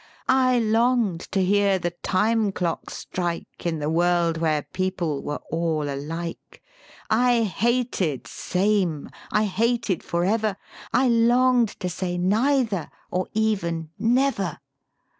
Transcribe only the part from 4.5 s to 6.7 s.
people were all alike;